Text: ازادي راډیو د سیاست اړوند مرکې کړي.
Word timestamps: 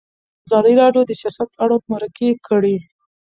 ازادي 0.47 0.73
راډیو 0.81 1.01
د 1.07 1.11
سیاست 1.21 1.49
اړوند 1.63 1.85
مرکې 1.93 2.29
کړي. 2.47 2.77